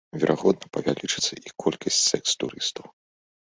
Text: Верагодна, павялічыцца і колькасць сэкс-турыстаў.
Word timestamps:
Верагодна, 0.21 0.65
павялічыцца 0.77 1.33
і 1.47 1.55
колькасць 1.67 2.03
сэкс-турыстаў. 2.09 2.85